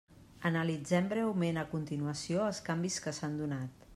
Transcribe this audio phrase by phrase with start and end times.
[0.49, 3.89] Analitzem breument a continuació els canvis que s'han donat.